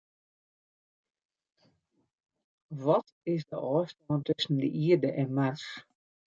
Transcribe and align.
Wat 2.83 3.07
is 3.33 3.43
de 3.49 3.57
ôfstân 3.75 4.19
tusken 4.27 4.57
de 4.63 4.69
Ierde 4.83 5.09
en 5.21 5.29
Mars? 5.37 5.63